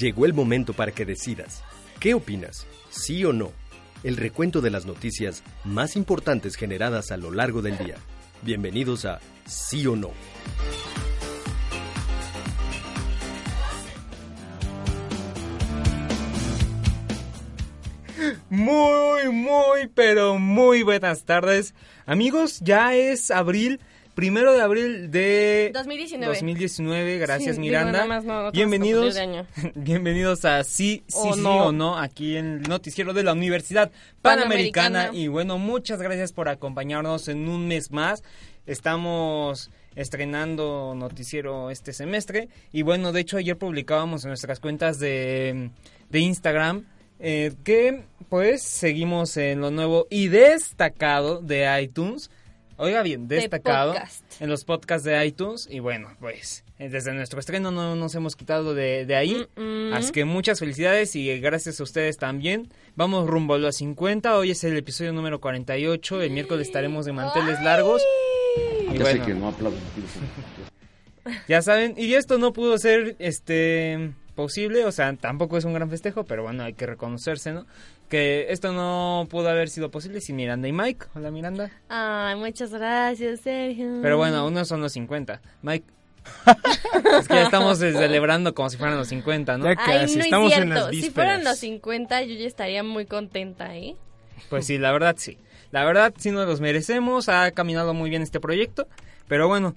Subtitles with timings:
[0.00, 1.62] Llegó el momento para que decidas.
[2.00, 2.66] ¿Qué opinas?
[2.88, 3.52] ¿Sí o no?
[4.02, 7.96] el recuento de las noticias más importantes generadas a lo largo del día.
[8.40, 10.10] Bienvenidos a Sí o No.
[18.48, 21.74] Muy, muy, pero muy buenas tardes.
[22.06, 23.80] Amigos, ya es abril
[24.14, 26.34] primero de abril de 2019.
[26.34, 28.50] 2019 gracias Miranda.
[28.52, 29.16] bienvenidos,
[29.74, 33.90] bienvenidos a Sí, sí, sí o no, aquí en el noticiero de la Universidad
[34.22, 35.10] Panamericana.
[35.12, 38.22] Y bueno, muchas gracias por acompañarnos en un mes más.
[38.66, 42.48] Estamos estrenando noticiero este semestre.
[42.72, 45.70] Y bueno, de hecho ayer publicábamos en nuestras cuentas de,
[46.08, 46.84] de Instagram.
[47.22, 52.30] Eh, que pues seguimos en lo nuevo y destacado de iTunes
[52.82, 53.94] Oiga bien, destacado
[54.40, 58.72] en los podcasts de iTunes y bueno, pues desde nuestro estreno no nos hemos quitado
[58.72, 59.46] de, ahí.
[59.92, 62.72] Así que muchas felicidades y gracias a ustedes también.
[62.96, 64.34] Vamos rumbo a los 50.
[64.34, 66.22] Hoy es el episodio número 48.
[66.22, 68.00] El miércoles estaremos de manteles largos.
[68.94, 69.76] ya sé que no aplaudo.
[71.48, 75.90] ya saben, y esto no pudo ser este posible, o sea, tampoco es un gran
[75.90, 77.66] festejo, pero bueno, hay que reconocerse, ¿no?
[78.08, 81.06] Que esto no pudo haber sido posible sin Miranda y Mike.
[81.14, 81.70] Hola Miranda.
[81.88, 84.00] Ay, muchas gracias, Sergio.
[84.02, 85.40] Pero bueno, uno son los 50.
[85.62, 85.86] Mike.
[87.18, 89.64] es que ya estamos celebrando como si fueran los 50, ¿no?
[89.64, 91.04] Ya casi, no estamos en las vísperas.
[91.04, 93.96] Si fueran los 50, yo ya estaría muy contenta, ¿eh?
[94.48, 95.38] Pues sí, la verdad sí.
[95.70, 98.88] La verdad sí nos los merecemos, ha caminado muy bien este proyecto,
[99.28, 99.76] pero bueno,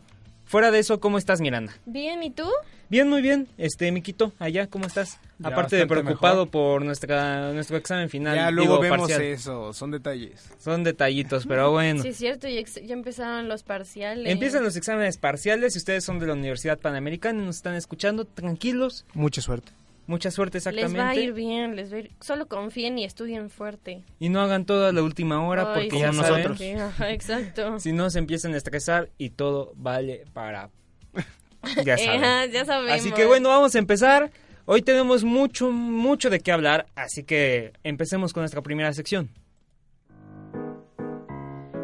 [0.54, 1.74] Fuera de eso, ¿cómo estás, Miranda?
[1.88, 2.48] Bien, ¿y tú?
[2.88, 3.48] Bien, muy bien.
[3.58, 5.20] Este, Miquito, allá, ¿cómo estás?
[5.42, 8.36] Aparte de preocupado por nuestra, nuestro examen final.
[8.36, 10.48] Ya luego vemos eso, son detalles.
[10.60, 12.04] Son detallitos, pero bueno.
[12.04, 14.32] Sí, es cierto, ya, ya, empezaron los parciales.
[14.32, 18.26] Empiezan los exámenes parciales, si ustedes son de la Universidad Panamericana y nos están escuchando,
[18.26, 19.08] tranquilos.
[19.16, 19.72] Mucha suerte.
[20.06, 20.98] Mucha suerte, exactamente.
[20.98, 22.12] Les va a ir bien, les va a ir...
[22.20, 24.04] Solo confíen y estudien fuerte.
[24.20, 26.60] Y no hagan todo a la última hora porque ya nosotros.
[27.08, 27.80] exacto.
[27.80, 30.70] si no, se empiezan a estresar y todo vale para...
[31.86, 32.52] ya saben.
[32.52, 33.00] ya sabemos.
[33.00, 34.32] Así que bueno, vamos a empezar.
[34.66, 39.30] Hoy tenemos mucho, mucho de qué hablar, así que empecemos con nuestra primera sección.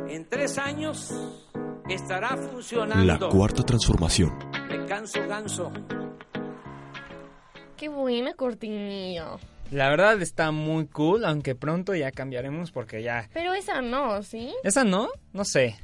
[0.09, 1.13] En tres años
[1.89, 3.05] estará funcionando.
[3.05, 4.31] La cuarta transformación.
[4.69, 5.71] Me canso, ganso
[7.79, 9.37] Qué buena cortinilla.
[9.71, 13.29] La verdad está muy cool, aunque pronto ya cambiaremos porque ya...
[13.33, 14.53] Pero esa no, ¿sí?
[14.65, 15.07] ¿Esa no?
[15.31, 15.77] No sé.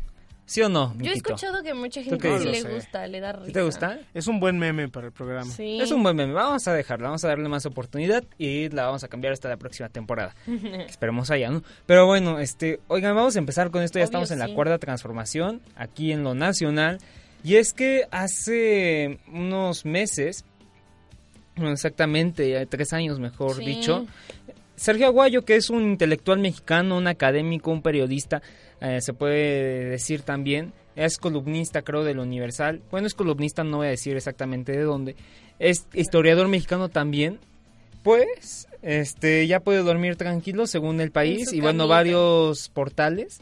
[0.46, 0.94] ¿Sí o no?
[0.98, 3.54] Yo he escuchado que mucha gente sí le gusta, le da risa.
[3.54, 4.00] ¿Te gusta?
[4.14, 5.50] Es un buen meme para el programa.
[5.50, 5.80] Sí.
[5.80, 6.34] Es un buen meme.
[6.34, 9.56] Vamos a dejarla, vamos a darle más oportunidad y la vamos a cambiar hasta la
[9.56, 10.36] próxima temporada.
[10.88, 11.64] Esperemos allá, ¿no?
[11.86, 14.00] Pero bueno, este, oigan, vamos a empezar con esto.
[14.00, 17.00] Ya estamos en la cuarta transformación aquí en lo nacional.
[17.42, 20.44] Y es que hace unos meses
[21.58, 24.06] Exactamente, tres años mejor dicho.
[24.76, 28.42] Sergio Aguayo, que es un intelectual mexicano, un académico, un periodista,
[28.82, 33.88] eh, se puede decir también, es columnista creo del Universal, bueno es columnista, no voy
[33.88, 35.16] a decir exactamente de dónde,
[35.60, 37.40] es historiador mexicano también,
[38.04, 43.42] pues este ya puede dormir tranquilo según el país y bueno varios portales.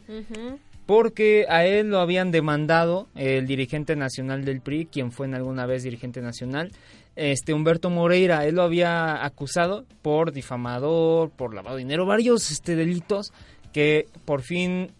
[0.86, 5.64] Porque a él lo habían demandado el dirigente nacional del PRI, quien fue en alguna
[5.64, 6.72] vez dirigente nacional,
[7.16, 12.76] este Humberto Moreira, él lo había acusado por difamador, por lavado de dinero, varios este
[12.76, 13.32] delitos
[13.72, 14.90] que por fin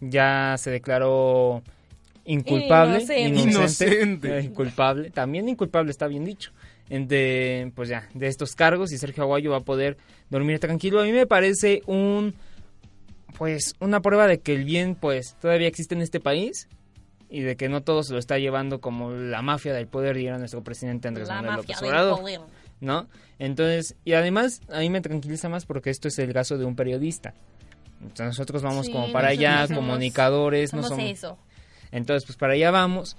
[0.00, 1.62] ya se declaró
[2.24, 6.52] inculpable, inocente, eh, inculpable, también inculpable está bien dicho.
[6.88, 9.96] De, pues ya, de estos cargos y Sergio Aguayo va a poder
[10.30, 11.00] dormir tranquilo.
[11.00, 12.34] A mí me parece un
[13.36, 16.68] pues una prueba de que el bien pues todavía existe en este país
[17.28, 20.38] y de que no todo se lo está llevando como la mafia del poder, a
[20.38, 22.20] nuestro presidente Andrés Manuel López Obrador.
[22.78, 23.08] ¿No?
[23.38, 26.76] Entonces, y además, a mí me tranquiliza más porque esto es el caso de un
[26.76, 27.32] periodista.
[28.02, 31.04] Entonces, nosotros vamos como para allá, comunicadores, no somos.
[31.04, 31.38] Eso.
[31.90, 33.16] Entonces, pues para allá vamos.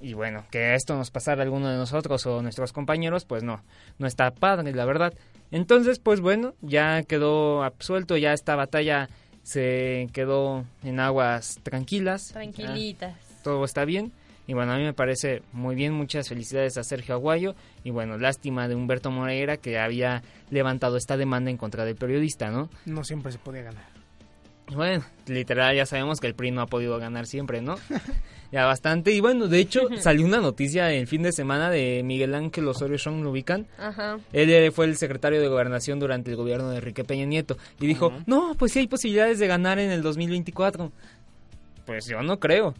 [0.00, 3.62] Y bueno, que esto nos pasara a alguno de nosotros o nuestros compañeros, pues no,
[3.98, 5.12] no está padre, la verdad.
[5.50, 9.10] Entonces, pues bueno, ya quedó absuelto, ya esta batalla
[9.42, 12.28] se quedó en aguas tranquilas.
[12.28, 14.12] Tranquilitas todo está bien.
[14.46, 17.54] Y bueno, a mí me parece muy bien, muchas felicidades a Sergio Aguayo.
[17.84, 22.50] Y bueno, lástima de Humberto Moreira que había levantado esta demanda en contra del periodista,
[22.50, 22.68] ¿no?
[22.84, 24.00] No siempre se podía ganar.
[24.74, 27.76] Bueno, literal ya sabemos que el PRI no ha podido ganar siempre, ¿no?
[28.52, 29.12] ya bastante.
[29.12, 32.96] Y bueno, de hecho salió una noticia el fin de semana de Miguel Ángel Osorio
[32.96, 33.66] Chong, ¿lo ubican?
[33.78, 34.18] Ajá.
[34.32, 37.56] Él fue el secretario de Gobernación durante el gobierno de Enrique Peña Nieto.
[37.80, 40.92] Y dijo, no, pues sí hay posibilidades de ganar en el 2024.
[41.86, 42.74] Pues yo no creo.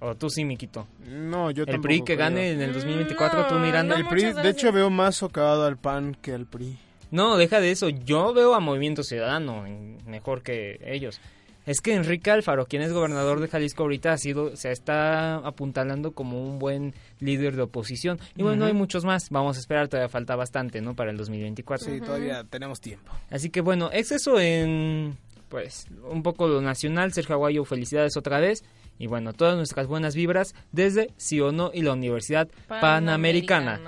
[0.00, 0.86] ¿O tú sí, Miquito?
[1.08, 3.96] No, yo ¿El PRI que gane en el 2024, tú Miranda?
[3.96, 6.78] el PRI, de hecho, veo más socavado al PAN que al PRI.
[7.10, 7.88] No, deja de eso.
[7.88, 9.64] Yo veo a Movimiento Ciudadano
[10.06, 11.20] mejor que ellos.
[11.66, 16.12] Es que Enrique Alfaro, quien es gobernador de Jalisco ahorita, ha sido, se está apuntalando
[16.12, 18.20] como un buen líder de oposición.
[18.36, 19.30] Y bueno, hay muchos más.
[19.30, 20.94] Vamos a esperar, todavía falta bastante, ¿no?
[20.94, 21.86] Para el 2024.
[21.86, 23.10] Sí, todavía tenemos tiempo.
[23.30, 25.16] Así que bueno, exceso en,
[25.48, 27.12] pues, un poco lo nacional.
[27.12, 28.62] Sergio Aguayo, felicidades otra vez.
[28.98, 33.80] Y bueno, todas nuestras buenas vibras desde Sí o No y la Universidad Panamericana.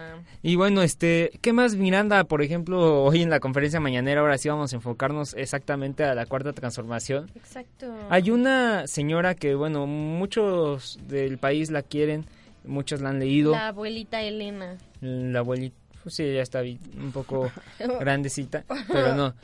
[0.42, 2.24] Y bueno, este, ¿qué más Miranda?
[2.24, 6.26] Por ejemplo, hoy en la conferencia mañanera, ahora sí vamos a enfocarnos exactamente a la
[6.26, 7.30] cuarta transformación.
[7.34, 7.92] Exacto.
[8.10, 12.26] Hay una señora que, bueno, muchos del país la quieren,
[12.64, 13.52] muchos la han leído.
[13.52, 14.76] La abuelita Elena.
[15.00, 17.50] La abuelita, pues sí, ya está un poco
[18.00, 19.34] grandecita, pero no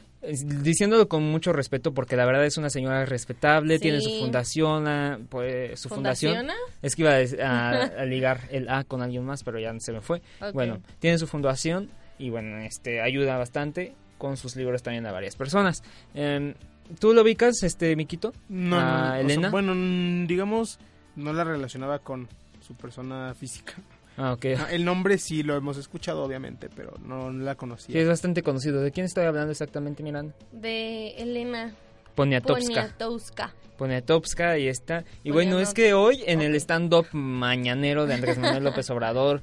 [0.63, 5.19] diciéndolo con mucho respeto porque la verdad es una señora respetable, tiene su fundación, ah,
[5.29, 6.49] pues su fundación.
[6.83, 7.13] Es que iba
[7.99, 10.23] a, ligar el A con alguien más, pero ya se me fue.
[10.53, 15.37] Bueno, tiene su fundación y bueno, este ayuda bastante con sus libros también a varias
[15.37, 15.83] personas.
[16.15, 16.55] Em,
[16.99, 18.33] ¿Tú lo ubicas, este Miquito?
[18.49, 19.51] No, no, Elena.
[19.51, 19.75] bueno,
[20.27, 20.79] digamos,
[21.17, 22.29] no la relacionaba con
[22.61, 23.75] su persona física.
[24.17, 24.45] Ah, ok.
[24.71, 27.93] el nombre sí lo hemos escuchado, obviamente, pero no la conocía.
[27.93, 28.81] Sí, es bastante conocido.
[28.81, 30.35] ¿De quién estoy hablando exactamente, Miranda?
[30.53, 31.75] De Elena
[32.15, 32.65] Poniatowska.
[32.65, 33.55] Poniatowska.
[33.77, 35.05] Poniatowska, ahí está.
[35.25, 39.43] Y bueno, es que hoy en el stand-up mañanero de Andrés Manuel López Obrador,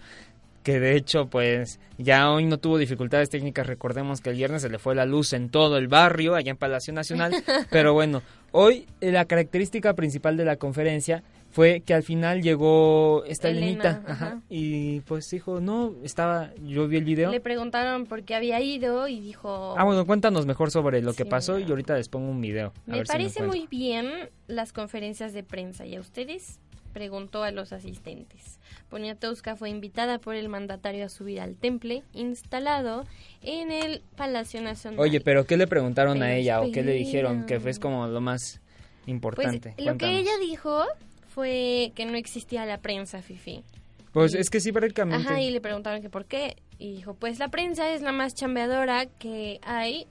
[0.64, 3.68] que de hecho, pues ya hoy no tuvo dificultades técnicas.
[3.68, 6.58] Recordemos que el viernes se le fue la luz en todo el barrio, allá en
[6.58, 7.34] Palacio Nacional.
[7.72, 8.22] Pero bueno,
[8.52, 15.02] hoy la característica principal de la conferencia fue que al final llegó esta Elena, y
[15.02, 17.30] pues dijo, no, estaba, yo vi el video.
[17.30, 19.76] Le preguntaron por qué había ido y dijo...
[19.78, 22.74] Ah, bueno, cuéntanos mejor sobre lo que pasó y ahorita les pongo un video.
[22.86, 26.60] Me parece muy bien las conferencias de prensa y a ustedes
[26.94, 28.60] preguntó a los asistentes.
[28.90, 33.06] Poniatowska fue invitada por el mandatario a subir al temple instalado
[33.42, 35.00] en el Palacio Nacional.
[35.00, 37.46] Oye, pero ¿qué le preguntaron a ella o qué le dijeron?
[37.46, 38.62] Que fue como lo más
[39.06, 39.74] importante.
[39.76, 40.86] Pues, lo que ella dijo
[41.34, 43.64] fue que no existía la prensa, Fifi.
[44.12, 45.28] Pues es que sí, prácticamente.
[45.28, 46.58] Ajá, y le preguntaron que por qué.
[46.78, 50.06] Y dijo, pues la prensa es la más chambeadora que hay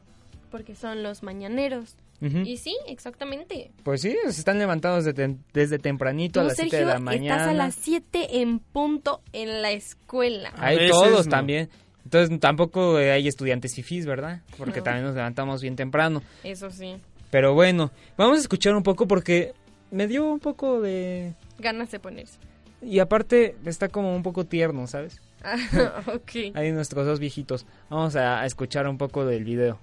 [0.50, 1.96] porque son los mañaneros.
[2.22, 3.70] Y sí, exactamente.
[3.82, 7.36] Pues sí, se están levantados desde, tempranito a las 7 de la mañana.
[7.36, 10.52] Estás a las 7 en punto en la escuela.
[10.58, 11.70] Hay todos también.
[12.04, 14.42] Entonces tampoco hay estudiantes fifís, ¿verdad?
[14.58, 16.22] Porque también nos levantamos bien temprano.
[16.44, 16.96] Eso sí.
[17.30, 19.54] Pero bueno, vamos a escuchar un poco porque
[19.90, 21.34] me dio un poco de...
[21.58, 22.38] Ganas de ponerse.
[22.82, 25.20] Y aparte está como un poco tierno, ¿sabes?
[25.42, 26.54] Ah, ok.
[26.54, 27.66] Hay nuestros dos viejitos.
[27.88, 29.78] Vamos a, escuchar un poco del video.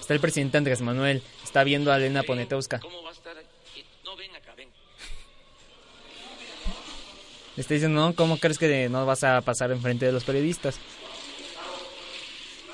[0.00, 2.78] Está el presidente Andrés Manuel, está viendo a Elena Ponetowska.
[2.80, 3.36] ¿Cómo va a estar?
[4.04, 4.68] No, ven acá, ven.
[7.58, 10.78] está diciendo, no, ¿cómo crees que no vas a pasar enfrente de los periodistas?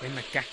[0.01, 0.45] Ven acá.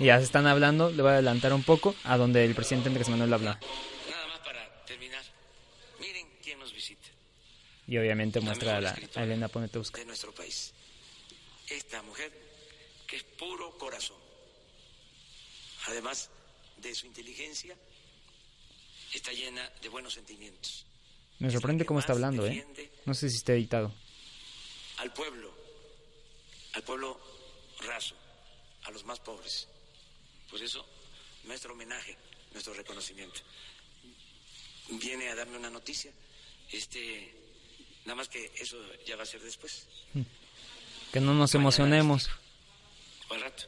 [0.00, 2.88] Y ya se están hablando, le voy a adelantar un poco a donde el presidente
[2.88, 3.60] Andrés Manuel habla.
[4.08, 5.22] Nada más para terminar.
[6.00, 7.06] Miren quién nos visita.
[7.86, 9.98] Y obviamente muestra a, la, Elena Ponetowska.
[9.98, 10.72] De nuestro país.
[11.68, 12.32] Esta mujer
[13.06, 14.16] que es puro corazón.
[15.88, 16.30] Además
[16.78, 17.76] de su inteligencia,
[19.12, 20.86] está llena de buenos sentimientos.
[21.40, 22.66] Me sorprende cómo está hablando, ¿eh?
[23.04, 23.92] No sé si está editado.
[24.96, 25.54] Al pueblo,
[26.72, 27.20] al pueblo
[27.80, 28.14] raso,
[28.84, 29.68] a los más pobres.
[30.50, 30.84] Por eso,
[31.44, 32.16] nuestro homenaje,
[32.52, 33.40] nuestro reconocimiento.
[34.90, 36.10] Viene a darme una noticia.
[36.72, 37.32] Este,
[38.04, 38.76] nada más que eso
[39.06, 39.86] ya va a ser después.
[41.12, 42.28] Que no nos emocionemos.
[43.28, 43.64] Buen rato.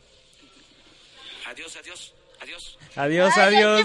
[1.47, 2.15] Adiós, adiós.
[2.41, 2.79] Adiós.
[2.97, 3.81] Adiós, adiós.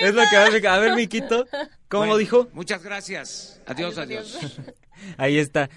[0.00, 1.46] Es lo que va a ver, Miquito.
[1.88, 2.48] ¿Cómo dijo?
[2.52, 3.60] Muchas gracias.
[3.66, 4.38] Adiós, adiós.
[5.18, 5.70] Ahí está.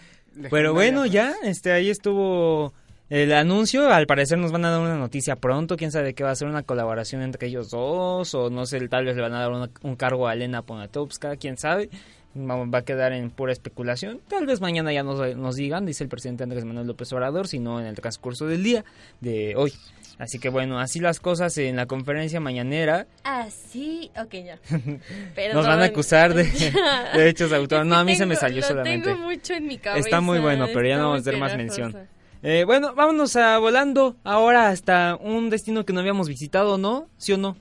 [0.50, 2.74] Pero bueno, ya, este, ahí estuvo
[3.10, 6.32] el anuncio, al parecer nos van a dar una noticia pronto, quién sabe qué va
[6.32, 9.42] a ser una colaboración entre ellos dos, o no sé, tal vez le van a
[9.42, 11.90] dar un cargo a Elena Ponatowska, quién sabe,
[12.36, 16.10] va a quedar en pura especulación, tal vez mañana ya nos, nos digan, dice el
[16.10, 18.84] presidente Andrés Manuel López Obrador, si no en el transcurso del día
[19.22, 19.74] de hoy.
[20.18, 23.06] Así que bueno, así las cosas en la conferencia mañanera.
[23.26, 24.60] Así, ok, ya.
[25.54, 26.44] Nos van a acusar de,
[27.14, 27.86] de hechos de autor.
[27.86, 29.10] No, a mí se me salió solamente.
[29.10, 30.08] Tengo mucho en mi cabeza.
[30.08, 32.08] Está muy bueno, pero ya no vamos a hacer más mención.
[32.48, 37.10] Eh, bueno, vámonos a volando ahora hasta un destino que no habíamos visitado, ¿no?
[37.18, 37.58] ¿Sí o no?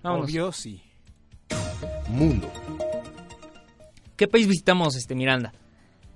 [0.00, 0.26] Vámonos.
[0.26, 0.80] Obvio, sí.
[2.08, 2.48] Mundo.
[4.16, 5.52] ¿Qué país visitamos, este Miranda?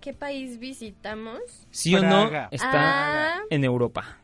[0.00, 1.40] ¿Qué país visitamos?
[1.72, 2.30] ¿Sí o no?
[2.52, 3.40] Está ah.
[3.50, 4.20] en Europa.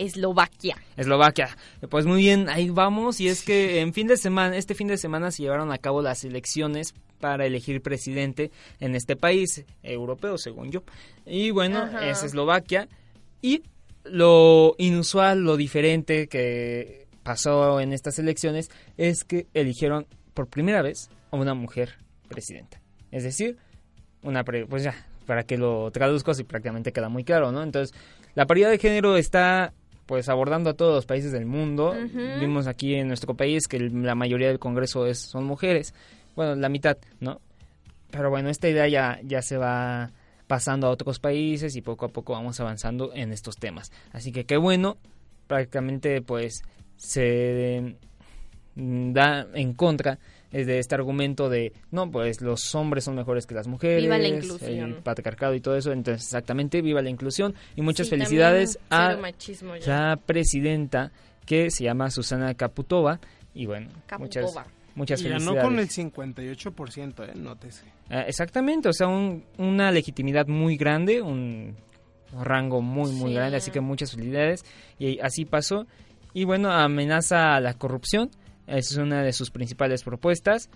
[0.00, 0.76] Eslovaquia.
[0.96, 1.56] Eslovaquia.
[1.90, 3.20] Pues muy bien, ahí vamos.
[3.20, 6.00] Y es que en fin de semana, este fin de semana se llevaron a cabo
[6.00, 10.82] las elecciones para elegir presidente en este país europeo, según yo.
[11.26, 12.88] Y bueno, es Eslovaquia.
[13.42, 13.62] Y
[14.04, 21.10] lo inusual, lo diferente que pasó en estas elecciones es que eligieron por primera vez
[21.30, 22.80] a una mujer presidenta.
[23.10, 23.58] Es decir,
[24.22, 24.94] una pues ya,
[25.26, 27.62] para que lo traduzco así prácticamente queda muy claro, ¿no?
[27.62, 27.94] Entonces,
[28.34, 29.74] la paridad de género está
[30.10, 31.94] pues abordando a todos los países del mundo.
[32.40, 35.94] Vimos aquí en nuestro país que la mayoría del Congreso es, son mujeres,
[36.34, 37.40] bueno, la mitad, ¿no?
[38.10, 40.10] Pero bueno, esta idea ya, ya se va
[40.48, 43.92] pasando a otros países y poco a poco vamos avanzando en estos temas.
[44.10, 44.96] Así que qué bueno,
[45.46, 46.64] prácticamente pues
[46.96, 47.94] se
[48.74, 50.18] da en contra
[50.52, 54.18] es de este argumento de, no, pues los hombres son mejores que las mujeres, viva
[54.18, 54.90] la inclusión.
[54.90, 57.54] el patriarcado y todo eso, entonces exactamente, viva la inclusión.
[57.76, 59.16] Y muchas felicidades a
[59.86, 61.12] la presidenta
[61.46, 63.20] que se llama Susana Kaputova
[63.54, 64.54] y bueno, muchas
[64.94, 67.84] muchas y ganó con el 58%, eh, nótese.
[68.08, 71.76] Ah, exactamente, o sea, una legitimidad muy grande, un
[72.32, 74.64] rango muy muy grande, así que muchas felicidades.
[74.98, 75.86] Y así pasó.
[76.32, 78.30] Y bueno, amenaza a la corrupción
[78.78, 80.70] esa es una de sus principales propuestas.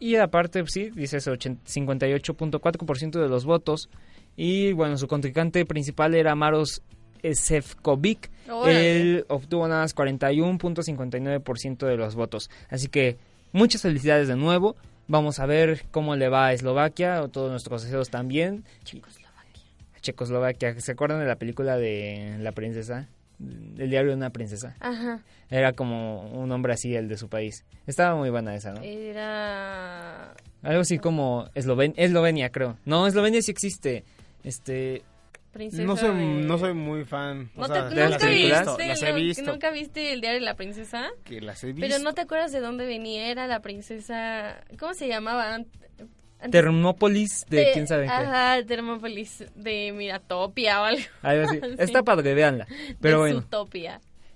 [0.00, 3.88] Y aparte, sí, dice eso, 58.4% de los votos.
[4.36, 6.82] Y bueno, su contrincante principal era Maros
[7.22, 8.30] Sefcovic.
[8.66, 12.48] Él obtuvo nada más 41.59% de los votos.
[12.68, 13.18] Así que
[13.52, 14.76] muchas felicidades de nuevo.
[15.08, 18.64] Vamos a ver cómo le va a Eslovaquia, o todos nuestros deseos también.
[18.84, 19.62] Checoslovaquia.
[20.02, 20.80] Checoslovaquia.
[20.80, 23.08] ¿Se acuerdan de la película de La Princesa?
[23.40, 24.76] El diario de una princesa.
[24.80, 25.22] Ajá.
[25.50, 27.64] Era como un hombre así, el de su país.
[27.86, 28.82] Estaba muy buena esa, ¿no?
[28.82, 30.34] Era...
[30.62, 32.76] Algo así como Esloven Eslovenia, creo.
[32.84, 34.04] No, Eslovenia sí existe.
[34.42, 35.02] Este...
[35.52, 36.12] Princesa no soy,
[36.44, 37.50] no soy muy fan.
[37.56, 37.88] ¿No te, ¿nunca,
[38.28, 38.48] viste,
[38.86, 39.42] las he visto.
[39.50, 41.08] ¿Nunca viste el diario de la princesa?
[41.24, 41.80] Que las he visto.
[41.80, 43.30] Pero no te acuerdas de dónde venía.
[43.30, 44.62] Era la princesa...
[44.78, 45.58] ¿Cómo se llamaba?
[46.50, 51.02] Termópolis de, quién sabe ajá, Termópolis de Miratopia o algo.
[51.22, 51.60] así.
[51.78, 52.66] Está padre, véanla.
[53.00, 53.44] Pero bueno.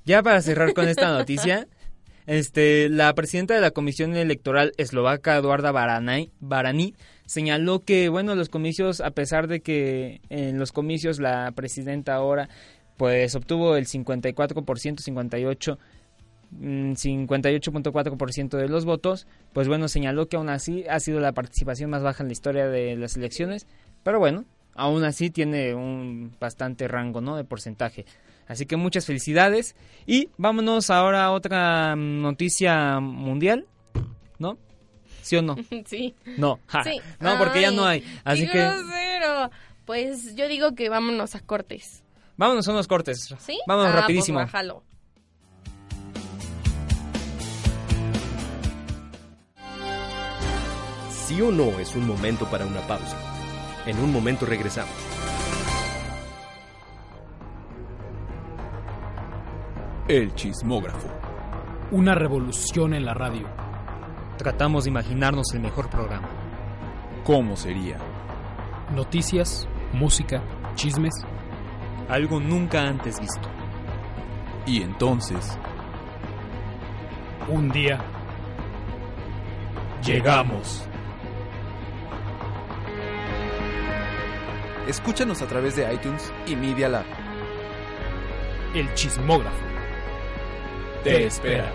[0.04, 1.68] Ya para cerrar con esta noticia,
[2.26, 6.94] este, la presidenta de la Comisión Electoral Eslovaca, Eduarda Barani,
[7.24, 12.48] señaló que, bueno, los comicios, a pesar de que en los comicios la presidenta ahora,
[12.96, 15.78] pues obtuvo el 54%, 58%
[16.60, 22.02] 58.4% de los votos, pues bueno, señaló que aún así ha sido la participación más
[22.02, 23.66] baja en la historia de las elecciones,
[24.02, 24.44] pero bueno,
[24.74, 27.36] aún así tiene un bastante rango, ¿no?
[27.36, 28.04] De porcentaje.
[28.46, 33.66] Así que muchas felicidades y vámonos ahora a otra noticia mundial,
[34.38, 34.58] ¿no?
[35.22, 35.56] ¿Sí o no?
[35.86, 36.14] Sí.
[36.36, 36.58] No,
[37.20, 38.04] no, porque ya no hay.
[38.24, 38.68] Así que
[39.86, 42.02] Pues yo digo que vámonos a cortes.
[42.36, 43.34] Vámonos a unos cortes.
[43.38, 43.58] ¿Sí?
[43.66, 44.91] Vámonos ah, pues
[51.32, 53.16] sí o no es un momento para una pausa.
[53.86, 54.92] En un momento regresamos.
[60.08, 61.08] El chismógrafo.
[61.90, 63.48] Una revolución en la radio.
[64.36, 66.28] Tratamos de imaginarnos el mejor programa.
[67.24, 67.96] ¿Cómo sería?
[68.94, 70.42] Noticias, música,
[70.74, 71.14] chismes.
[72.08, 73.48] Algo nunca antes visto.
[74.66, 75.58] Y entonces...
[77.48, 77.98] Un día...
[80.04, 80.88] Llegamos.
[84.88, 87.04] Escúchanos a través de iTunes y Media Lab.
[88.74, 89.56] El chismógrafo.
[91.04, 91.72] Te espera.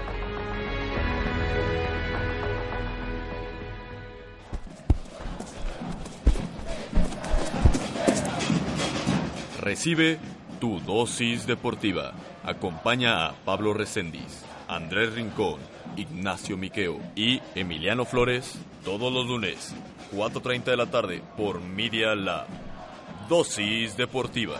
[9.62, 10.18] Recibe
[10.60, 12.14] tu dosis deportiva.
[12.44, 15.60] Acompaña a Pablo Recendis, Andrés Rincón,
[15.96, 19.76] Ignacio Miqueo y Emiliano Flores todos los lunes,
[20.14, 22.67] 4.30 de la tarde por Media Lab.
[23.30, 24.58] Dosis Deportiva.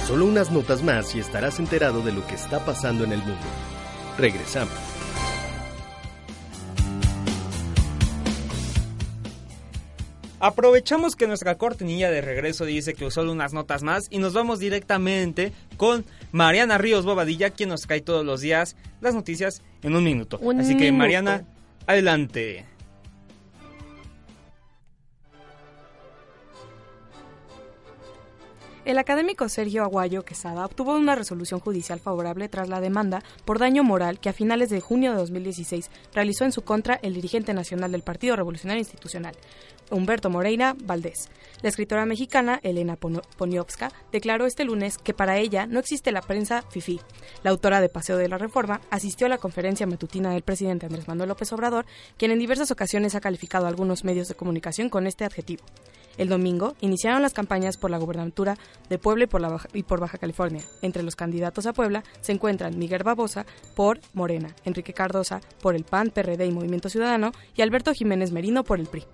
[0.05, 3.37] Solo unas notas más y estarás enterado de lo que está pasando en el mundo.
[4.17, 4.94] Regresamos.
[10.45, 14.59] Aprovechamos que nuestra cortinilla de regreso dice que solo unas notas más y nos vamos
[14.59, 20.03] directamente con Mariana Ríos Bobadilla, quien nos cae todos los días las noticias en un
[20.03, 20.39] minuto.
[20.59, 21.45] Así que Mariana,
[21.87, 22.63] adelante.
[28.85, 33.83] El académico Sergio Aguayo Quesada obtuvo una resolución judicial favorable tras la demanda por daño
[33.83, 37.91] moral que a finales de junio de 2016 realizó en su contra el dirigente nacional
[37.91, 39.35] del Partido Revolucionario Institucional,
[39.89, 41.31] Humberto Moreira Valdés.
[41.63, 46.61] La escritora mexicana Elena Poniowska declaró este lunes que para ella no existe la prensa
[46.69, 46.99] FIFI.
[47.41, 51.07] La autora de Paseo de la Reforma asistió a la conferencia matutina del presidente Andrés
[51.07, 51.87] Manuel López Obrador,
[52.17, 55.63] quien en diversas ocasiones ha calificado a algunos medios de comunicación con este adjetivo.
[56.17, 58.57] El domingo iniciaron las campañas por la gubernatura
[58.89, 59.25] de Puebla
[59.73, 60.63] y por, Baja, California.
[60.81, 63.45] Entre los candidatos a Puebla se encuentran Miguel Babosa
[63.75, 68.63] por Morena, Enrique Cardosa por el PAN, PRD y Movimiento Ciudadano y Alberto Jiménez Merino
[68.63, 69.05] por el PRI.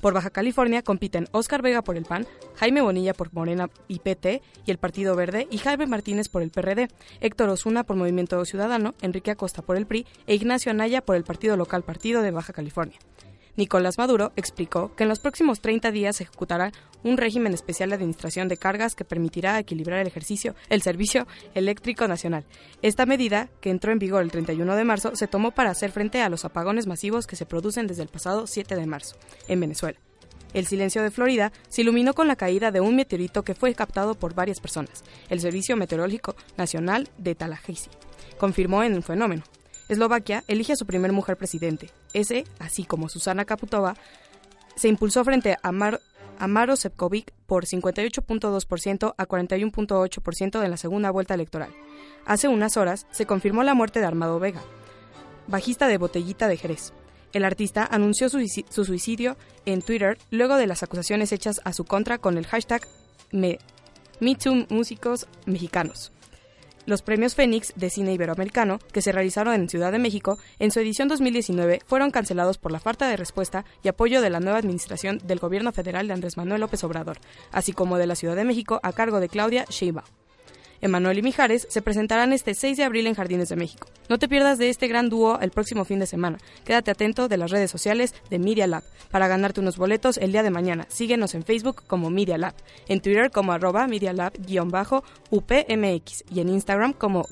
[0.00, 4.42] Por Baja California compiten Óscar Vega por el PAN, Jaime Bonilla por Morena y PT
[4.64, 6.88] y el Partido Verde y Jaime Martínez por el PRD,
[7.20, 11.24] Héctor Osuna por Movimiento Ciudadano, Enrique Acosta por el PRI e Ignacio Anaya por el
[11.24, 12.98] Partido Local Partido de Baja California.
[13.58, 16.70] Nicolás Maduro explicó que en los próximos 30 días se ejecutará
[17.02, 22.06] un régimen especial de administración de cargas que permitirá equilibrar el ejercicio, el servicio eléctrico
[22.06, 22.44] nacional.
[22.82, 26.22] Esta medida, que entró en vigor el 31 de marzo, se tomó para hacer frente
[26.22, 29.16] a los apagones masivos que se producen desde el pasado 7 de marzo
[29.48, 29.98] en Venezuela.
[30.54, 34.14] El silencio de Florida se iluminó con la caída de un meteorito que fue captado
[34.14, 35.02] por varias personas.
[35.30, 37.90] El Servicio Meteorológico Nacional de Tallahassee
[38.38, 39.42] confirmó en el fenómeno.
[39.88, 41.90] Eslovaquia elige a su primer mujer presidente.
[42.12, 43.94] Ese, así como Susana Kaputova,
[44.76, 46.00] se impulsó frente a, Mar
[46.38, 51.70] a Maro Sepkovic por 58.2% a 41.8% en la segunda vuelta electoral.
[52.26, 54.62] Hace unas horas se confirmó la muerte de Armado Vega,
[55.46, 56.92] bajista de Botellita de Jerez.
[57.32, 58.40] El artista anunció su,
[58.84, 62.86] suicidio en Twitter luego de las acusaciones hechas a su contra con el hashtag
[64.20, 66.12] MeTooMúsicos Mexicanos.
[66.88, 70.80] Los premios Fénix de cine iberoamericano, que se realizaron en Ciudad de México, en su
[70.80, 75.20] edición 2019 fueron cancelados por la falta de respuesta y apoyo de la nueva administración
[75.22, 77.18] del gobierno federal de Andrés Manuel López Obrador,
[77.52, 80.06] así como de la Ciudad de México a cargo de Claudia Sheinbaum.
[80.80, 83.88] Emanuel y Mijares se presentarán este 6 de abril en Jardines de México.
[84.08, 86.38] No te pierdas de este gran dúo el próximo fin de semana.
[86.64, 90.42] Quédate atento de las redes sociales de Media Lab para ganarte unos boletos el día
[90.42, 90.86] de mañana.
[90.88, 92.54] Síguenos en Facebook como Media Lab,
[92.88, 94.44] en Twitter como arroba Media Lab-UPMX
[96.30, 97.26] y en Instagram como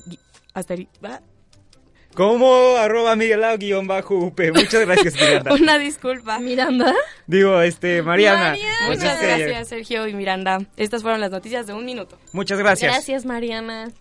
[2.17, 4.39] como arroba guion bajo UP.
[4.51, 5.53] Muchas gracias, Miranda.
[5.61, 6.39] Una disculpa.
[6.39, 6.91] Miranda.
[7.27, 8.55] Digo, este, Mariana.
[8.87, 10.57] Muchas gracias, Sergio y Miranda.
[10.77, 12.17] Estas fueron las noticias de un minuto.
[12.33, 12.91] Muchas gracias.
[12.91, 13.91] Gracias, Mariana.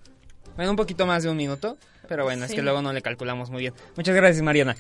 [0.57, 1.77] Bueno, un poquito más de un minuto,
[2.09, 3.75] pero bueno, es que luego no le calculamos muy bien.
[3.97, 4.77] Muchas gracias, Mariana.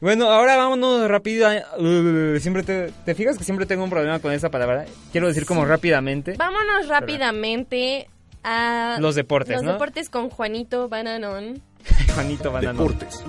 [0.00, 1.46] Bueno, ahora vámonos rápido.
[1.76, 4.86] Uh, siempre te, te, fijas que siempre tengo un problema con esa palabra.
[5.12, 6.36] Quiero decir como rápidamente.
[6.38, 8.08] Vámonos rápidamente
[8.44, 11.60] a los deportes, los deportes con Juanito Bananón.
[12.14, 12.88] Juanito Bananón.
[12.88, 13.24] Deportes.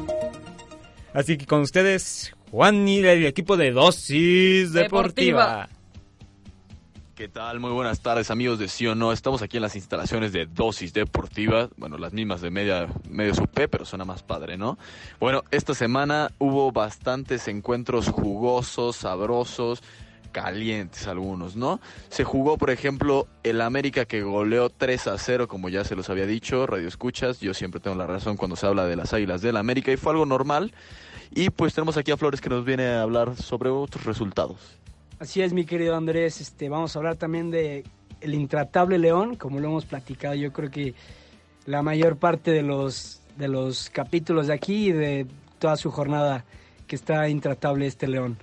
[1.13, 5.69] Así que con ustedes, Juan y el equipo de Dosis Deportiva.
[7.19, 7.60] ¿Qué tal?
[7.60, 9.12] Muy buenas tardes amigos de Sí o No.
[9.12, 11.67] Estamos aquí en las instalaciones de Dosis Deportiva.
[11.76, 14.78] Bueno, las mismas de media, medio supé, pero suena más padre, ¿no?
[15.19, 19.84] Bueno, esta semana hubo bastantes encuentros jugosos, sabrosos
[20.32, 21.80] calientes algunos, ¿no?
[22.10, 26.10] Se jugó, por ejemplo, el América que goleó 3 a 0, como ya se los
[26.10, 29.42] había dicho, Radio Escuchas, yo siempre tengo la razón cuando se habla de las Águilas
[29.42, 30.74] del América y fue algo normal.
[31.32, 34.80] Y pues tenemos aquí a Flores que nos viene a hablar sobre otros resultados.
[35.20, 37.84] Así es, mi querido Andrés, este vamos a hablar también de
[38.22, 40.94] el intratable León, como lo hemos platicado, yo creo que
[41.65, 45.26] la mayor parte de los de los capítulos de aquí y de
[45.60, 46.44] toda su jornada
[46.88, 48.38] que está intratable este León.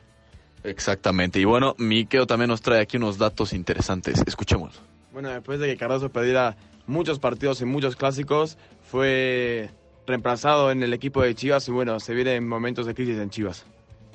[0.67, 1.41] Exactamente.
[1.41, 4.23] Y bueno, Miqueo también nos trae aquí unos datos interesantes.
[4.27, 4.81] Escuchemos.
[5.13, 9.71] Bueno, después de que Cardoso perdiera muchos partidos y muchos clásicos, fue
[10.07, 13.65] reemplazado en el equipo de Chivas y bueno, se vienen momentos de crisis en Chivas.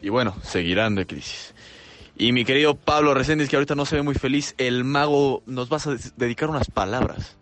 [0.02, 1.54] Y bueno, seguirán de crisis.
[2.18, 5.70] Y mi querido Pablo Reséndiz, que ahorita no se ve muy feliz, el mago, nos
[5.70, 7.38] vas a dedicar unas palabras.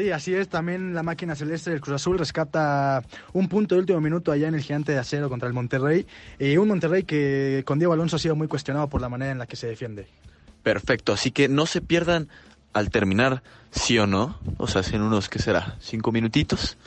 [0.00, 0.48] Sí, así es.
[0.48, 4.54] También la máquina celeste del Cruz Azul rescata un punto de último minuto allá en
[4.54, 6.06] el Gigante de Acero contra el Monterrey.
[6.38, 9.36] Y un Monterrey que con Diego Alonso ha sido muy cuestionado por la manera en
[9.36, 10.06] la que se defiende.
[10.62, 11.12] Perfecto.
[11.12, 12.30] Así que no se pierdan
[12.72, 14.38] al terminar, sí o no.
[14.56, 15.76] O sea, en unos, ¿qué será?
[15.80, 16.78] Cinco minutitos.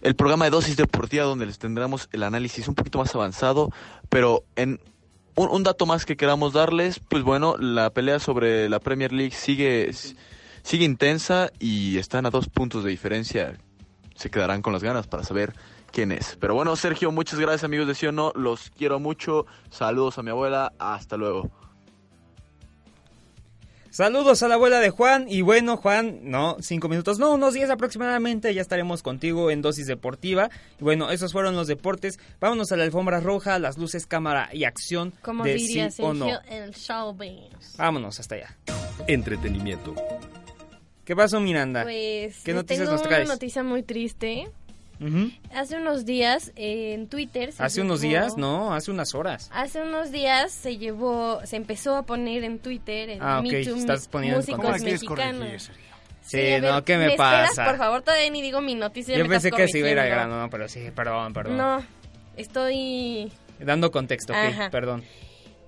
[0.00, 3.70] El programa de dosis deportiva donde les tendremos el análisis un poquito más avanzado,
[4.08, 4.80] pero en
[5.34, 9.90] un, dato más que queramos darles, pues bueno, la pelea sobre la Premier League sigue
[10.62, 13.56] sigue intensa y están a dos puntos de diferencia.
[14.14, 15.54] Se quedarán con las ganas para saber
[15.92, 16.36] quién es.
[16.40, 18.32] Pero bueno, Sergio, muchas gracias amigos de Sí o No.
[18.34, 19.46] Los quiero mucho.
[19.70, 20.72] Saludos a mi abuela.
[20.78, 21.50] Hasta luego.
[23.90, 25.26] Saludos a la abuela de Juan.
[25.28, 28.54] Y bueno, Juan, no, cinco minutos, no, unos días aproximadamente.
[28.54, 30.50] Ya estaremos contigo en dosis deportiva.
[30.78, 32.20] Y bueno, esos fueron los deportes.
[32.38, 35.12] Vámonos a la alfombra roja, las luces, cámara y acción.
[35.22, 36.28] Como de diría sí o no.
[36.48, 37.16] el show
[37.76, 38.56] Vámonos hasta allá.
[39.08, 39.96] Entretenimiento.
[41.08, 41.84] ¿Qué pasó, Miranda?
[41.84, 43.24] Pues ¿Qué noticias tengo nos traes?
[43.24, 44.46] una noticia muy triste.
[45.54, 47.50] Hace unos días eh, en Twitter.
[47.50, 49.48] Se hace unos días, no, hace unas horas.
[49.54, 53.66] Hace unos días se llevó, se empezó a poner en Twitter en ah, okay.
[53.66, 55.70] Estás poniendo músicos mexicanos.
[56.20, 57.46] Sí, no, ¿qué me, ¿me pasa?
[57.46, 59.16] Esperas, por favor, todavía ni digo mi noticia.
[59.16, 61.56] Yo pensé que se iba a ir al grano, no, pero sí, perdón, perdón.
[61.56, 61.82] No,
[62.36, 63.32] estoy...
[63.58, 65.02] Dando contexto, ok, perdón.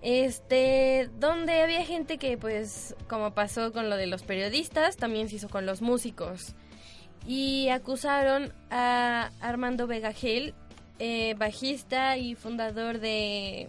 [0.03, 5.37] Este, donde había gente que pues como pasó con lo de los periodistas, también se
[5.37, 6.55] hizo con los músicos.
[7.27, 10.55] Y acusaron a Armando Vega Gil,
[10.99, 13.69] eh, bajista y fundador de...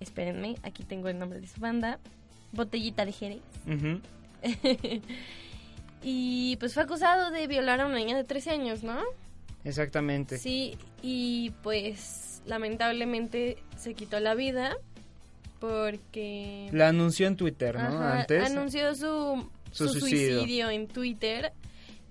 [0.00, 1.98] Espérenme, aquí tengo el nombre de su banda,
[2.52, 3.42] Botellita de Jerez.
[6.02, 9.00] y pues fue acusado de violar a una niña de 13 años, ¿no?
[9.64, 10.38] Exactamente.
[10.38, 14.76] Sí, y pues lamentablemente se quitó la vida
[15.58, 16.68] porque...
[16.72, 18.00] La anunció en Twitter, ¿no?
[18.00, 18.50] Antes.
[18.50, 20.70] Anunció su, su, suicidio.
[20.70, 21.52] en Twitter.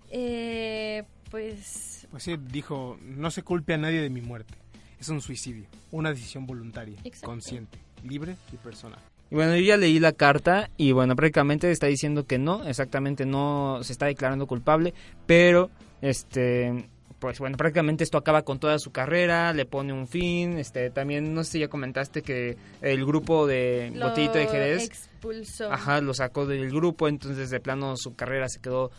[0.10, 2.08] Eh, pues...
[2.12, 4.54] Pues sí, dijo, no se culpe a nadie de mi muerte.
[5.00, 9.00] Es un suicidio, una decisión voluntaria, consciente, libre y personal.
[9.30, 13.26] Y bueno, yo ya leí la carta y bueno, prácticamente está diciendo que no, exactamente
[13.26, 14.94] no se está declarando culpable,
[15.26, 15.70] pero
[16.02, 16.88] este
[17.20, 21.34] pues bueno, prácticamente esto acaba con toda su carrera, le pone un fin, este también
[21.34, 25.72] no sé si ya comentaste que el grupo de Botellito de Jerez expulsó.
[25.72, 28.92] Ajá, lo sacó del grupo, entonces de plano su carrera se quedó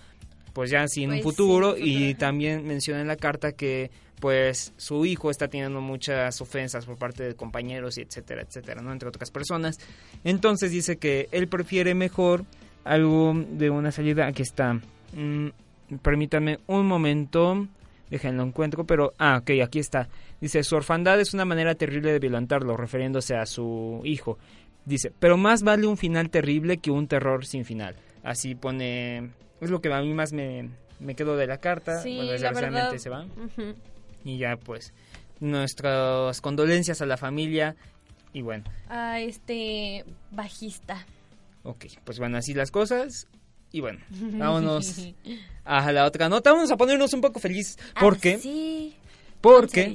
[0.52, 5.04] pues ya sin un pues futuro y también menciona en la carta que pues su
[5.06, 8.92] hijo está teniendo muchas ofensas por parte de compañeros y etcétera, etcétera, ¿no?
[8.92, 9.78] Entre otras personas.
[10.24, 12.44] Entonces dice que él prefiere mejor
[12.84, 14.26] algo de una salida.
[14.26, 14.80] Aquí está.
[15.12, 15.48] Mm,
[16.02, 17.68] permítanme un momento.
[18.10, 19.12] Déjenlo encuentro, pero...
[19.18, 20.08] Ah, ok, aquí está.
[20.40, 24.38] Dice, su orfandad es una manera terrible de violentarlo, refiriéndose a su hijo.
[24.84, 27.96] Dice, pero más vale un final terrible que un terror sin final.
[28.22, 29.30] Así pone...
[29.60, 32.00] Es lo que a mí más me, me quedó de la carta.
[32.00, 33.10] Sí, bueno, desgraciadamente se.
[34.24, 34.94] Y ya, pues,
[35.40, 37.76] nuestras condolencias a la familia.
[38.32, 38.64] Y bueno.
[38.88, 41.06] A este bajista.
[41.64, 43.26] Ok, pues bueno, así las cosas.
[43.72, 45.00] Y bueno, vámonos
[45.64, 46.52] a la otra nota.
[46.52, 47.78] Vamos a ponernos un poco felices.
[47.98, 48.38] ¿Por ah, qué?
[48.38, 48.96] Sí.
[49.40, 49.94] ¿Por qué?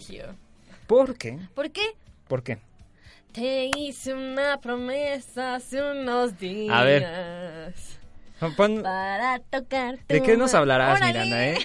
[0.88, 1.40] ¿Por qué?
[1.54, 1.82] ¿Por qué?
[2.28, 2.60] ¿Por qué?
[3.32, 6.76] Te hice una promesa hace unos días.
[6.80, 7.04] A ver.
[8.84, 11.58] Para tocar tu ¿De qué nos hablarás, Miranda, eh?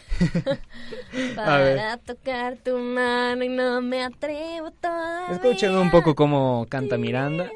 [1.35, 5.35] Para tocar tu mano y no me atrevo todavía.
[5.35, 7.51] Escuchen un poco cómo canta Miranda.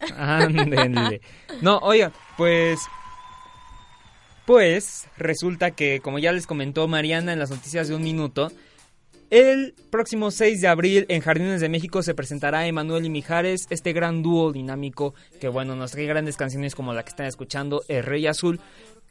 [0.16, 1.20] Ándenle.
[1.60, 2.80] No, oiga, pues
[4.46, 8.50] pues resulta que, como ya les comentó Mariana en las noticias de un minuto,
[9.30, 13.92] el próximo 6 de abril en Jardines de México se presentará Emanuel y Mijares, este
[13.92, 18.04] gran dúo dinámico que, bueno, nos trae grandes canciones como la que están escuchando, El
[18.04, 18.60] Rey Azul.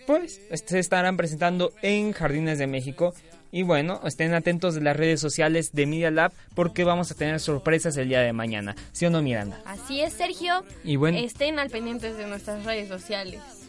[0.06, 3.14] Pues se estarán presentando en Jardines de México.
[3.52, 7.40] Y bueno, estén atentos de las redes sociales de Media Lab porque vamos a tener
[7.40, 8.76] sorpresas el día de mañana.
[8.92, 9.62] ¿Sí o no, Miranda?
[9.66, 10.64] Así es, Sergio.
[10.84, 13.63] Y bueno, estén al pendientes de nuestras redes sociales.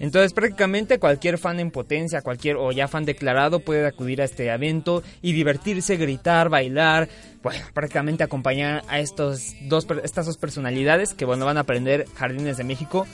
[0.00, 4.48] Entonces prácticamente cualquier fan en potencia, cualquier o ya fan declarado puede acudir a este
[4.48, 7.08] evento y divertirse, gritar, bailar,
[7.42, 12.56] bueno, prácticamente acompañar a estos dos, estas dos personalidades que bueno van a aprender Jardines
[12.56, 13.06] de México.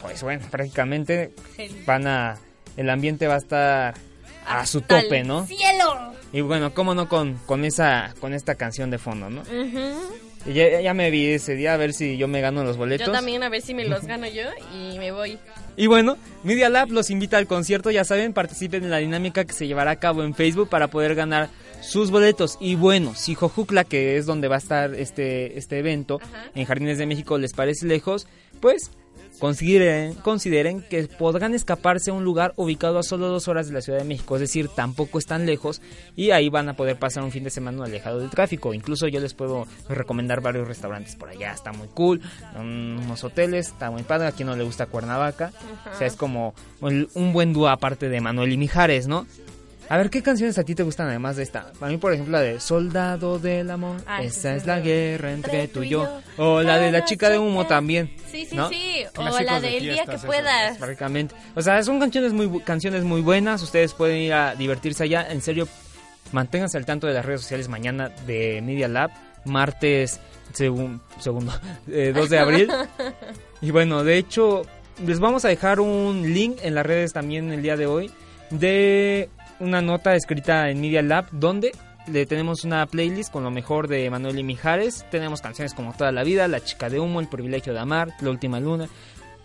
[0.00, 1.32] Pues bueno, prácticamente
[1.86, 2.38] van a,
[2.76, 3.94] el ambiente va a estar
[4.46, 5.46] a su tope, ¿no?
[5.46, 6.14] Cielo.
[6.32, 9.42] Y bueno, cómo no con, con esa, con esta canción de fondo, ¿no?
[10.46, 13.06] Y ya, ya, me vi ese día a ver si yo me gano los boletos.
[13.06, 15.38] Yo también a ver si me los gano yo y me voy.
[15.76, 19.52] Y bueno, Media Lab los invita al concierto, ya saben, participen en la dinámica que
[19.52, 22.56] se llevará a cabo en Facebook para poder ganar sus boletos.
[22.60, 26.20] Y bueno, si Jojucla, que es donde va a estar este, este evento,
[26.54, 28.26] en Jardines de México, les parece lejos,
[28.60, 28.90] pues
[29.38, 33.80] consideren, consideren que podrán escaparse a un lugar ubicado a solo dos horas de la
[33.80, 35.80] Ciudad de México, es decir, tampoco están lejos
[36.16, 38.74] y ahí van a poder pasar un fin de semana alejado del tráfico.
[38.74, 42.20] Incluso yo les puedo recomendar varios restaurantes por allá, está muy cool,
[42.58, 45.52] unos hoteles, está muy padre, a quien no le gusta Cuernavaca,
[45.92, 49.26] o sea, es como un buen dúo aparte de Manuel y Mijares, ¿no?
[49.90, 51.72] A ver, ¿qué canciones a ti te gustan además de esta?
[51.80, 55.66] A mí, por ejemplo, la de Soldado del Amor, ah, esa es la guerra entre
[55.68, 56.20] tú y yo.
[56.36, 58.14] O la de La chica de humo también.
[58.30, 59.04] Sí, sí, sí.
[59.16, 60.76] O la de El día que puedas.
[60.76, 61.34] Prácticamente.
[61.54, 63.62] O sea, son canciones muy, canciones muy buenas.
[63.62, 65.26] Ustedes pueden ir a divertirse allá.
[65.30, 65.66] En serio,
[66.32, 69.10] manténganse al tanto de las redes sociales mañana de Media Lab.
[69.46, 70.20] Martes,
[70.52, 71.44] segundo, 2
[71.88, 72.70] eh, de abril.
[73.62, 74.66] y bueno, de hecho,
[75.06, 78.10] les vamos a dejar un link en las redes también el día de hoy
[78.50, 79.28] de
[79.60, 81.72] una nota escrita en Media Lab donde
[82.06, 85.04] le tenemos una playlist con lo mejor de Manuel y Mijares.
[85.10, 88.30] Tenemos canciones como Toda la vida, La chica de humo, El privilegio de amar, La
[88.30, 88.88] última luna.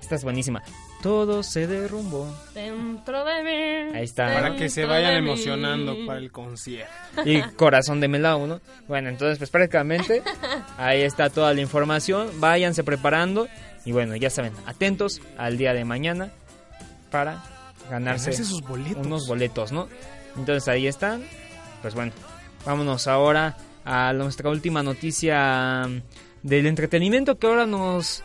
[0.01, 0.61] Esta es buenísima.
[1.01, 2.33] Todo se derrumbó.
[2.53, 3.97] Dentro de mí.
[3.97, 4.33] Ahí está.
[4.33, 6.91] Para que se vayan emocionando para el concierto.
[7.25, 8.61] Y Corazón de Melao, ¿no?
[8.87, 10.23] Bueno, entonces pues prácticamente
[10.77, 12.29] ahí está toda la información.
[12.39, 13.47] Váyanse preparando.
[13.85, 16.31] Y bueno, ya saben, atentos al día de mañana
[17.11, 17.43] para
[17.89, 18.31] ganarse
[18.97, 19.87] unos boletos, ¿no?
[20.35, 21.23] Entonces ahí están.
[21.81, 22.11] Pues bueno,
[22.65, 25.87] vámonos ahora a nuestra última noticia
[26.41, 28.23] del entretenimiento que ahora nos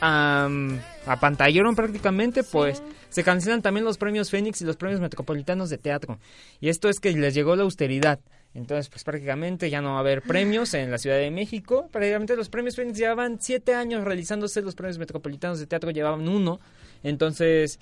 [0.00, 6.18] apantallaron prácticamente, pues se cancelan también los premios Fénix y los premios metropolitanos de teatro.
[6.60, 8.18] Y esto es que les llegó la austeridad.
[8.54, 11.88] Entonces, pues prácticamente ya no va a haber premios en la Ciudad de México.
[11.90, 16.60] Prácticamente los premios Fénix llevaban siete años realizándose, los premios metropolitanos de teatro llevaban uno.
[17.02, 17.78] Entonces,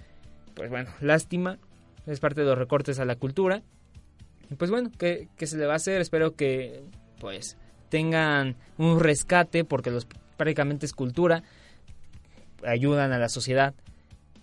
[0.54, 1.58] pues bueno, lástima,
[2.06, 3.62] es parte de los recortes a la cultura.
[4.50, 6.00] Y pues bueno, ¿qué, se le va a hacer?
[6.00, 6.82] Espero que
[7.20, 7.56] pues
[7.88, 11.42] tengan un rescate porque los prácticamente es cultura,
[12.66, 13.74] ayudan a la sociedad.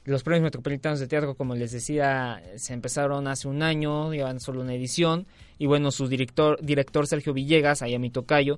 [0.06, 4.62] Los premios metropolitanos de teatro, como les decía, se empezaron hace un año, llevan solo
[4.62, 5.28] una edición.
[5.58, 8.58] Y bueno, su director, director Sergio Villegas, allá mi tocayo,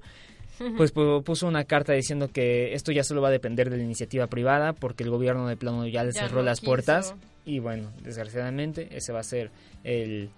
[0.78, 4.28] pues puso una carta diciendo que esto ya solo va a depender de la iniciativa
[4.28, 7.16] privada porque el gobierno de plano ya le cerró las puertas.
[7.46, 9.50] Y bueno, desgraciadamente ese va a ser
[9.84, 10.30] el,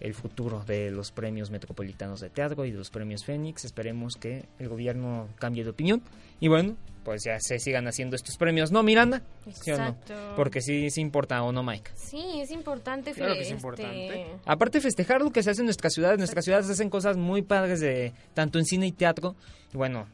[0.00, 3.64] el futuro de los premios metropolitanos de teatro y de los premios Fénix.
[3.64, 6.02] Esperemos que el gobierno cambie de opinión.
[6.40, 9.22] Y bueno, pues ya se sigan haciendo estos premios, ¿no, Miranda?
[9.46, 10.14] Exacto.
[10.36, 11.90] Porque sí, sí importa, ¿o no, Mike?
[11.94, 13.12] Sí, es importante.
[13.12, 14.26] Claro que es este, importante.
[14.44, 16.12] Aparte festejar lo que se hace en nuestra ciudad.
[16.12, 19.36] En nuestras ciudades se hacen cosas muy padres de tanto en cine y teatro.
[19.72, 20.06] Y bueno,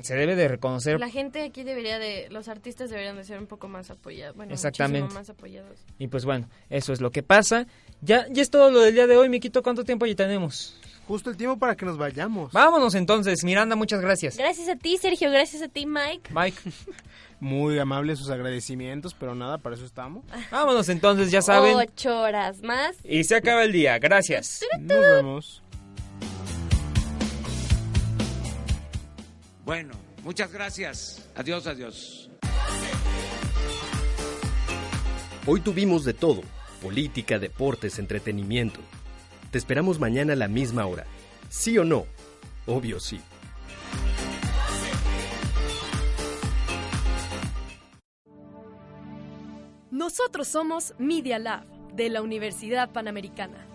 [0.00, 0.98] se debe de reconocer.
[0.98, 4.52] La gente aquí debería de, los artistas deberían de ser un poco más apoyados, bueno,
[4.52, 5.12] Exactamente.
[5.12, 5.80] más apoyados.
[5.98, 7.66] Y pues bueno, eso es lo que pasa.
[8.00, 10.78] Ya, ya es todo lo del día de hoy, Miquito, ¿cuánto tiempo ya tenemos?
[11.06, 12.52] Justo el tiempo para que nos vayamos.
[12.52, 14.36] Vámonos entonces, Miranda, muchas gracias.
[14.36, 16.30] Gracias a ti, Sergio, gracias a ti, Mike.
[16.32, 16.58] Mike.
[17.40, 20.24] Muy amables sus agradecimientos, pero nada, para eso estamos.
[20.52, 21.74] Vámonos entonces, ya saben.
[21.74, 22.96] Ocho horas más.
[23.02, 24.60] Y se acaba el día, gracias.
[24.78, 25.61] Nos vemos.
[29.64, 31.30] Bueno, muchas gracias.
[31.36, 32.30] Adiós, adiós.
[35.46, 36.42] Hoy tuvimos de todo.
[36.80, 38.80] Política, deportes, entretenimiento.
[39.50, 41.04] Te esperamos mañana a la misma hora.
[41.48, 42.06] ¿Sí o no?
[42.66, 43.20] Obvio sí.
[49.90, 53.66] Nosotros somos Media Lab de la Universidad Panamericana.